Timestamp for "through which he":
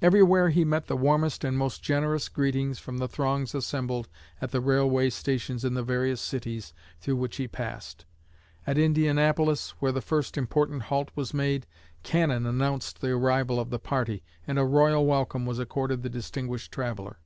7.00-7.48